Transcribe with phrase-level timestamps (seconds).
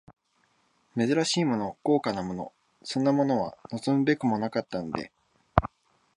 [0.97, 2.51] 珍しいもの、豪華なもの、
[2.81, 5.11] そんなものは望むべくもなかったので、